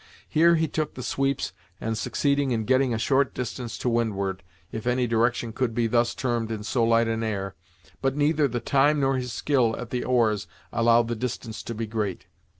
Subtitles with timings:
[0.27, 4.87] Here he took the sweeps and succeeded in getting a short distance to windward, if
[4.87, 7.53] any direction could be thus termed in so light an air,
[8.01, 11.85] but neither the time, nor his skill at the oars, allowed the distance to be
[11.85, 12.25] great.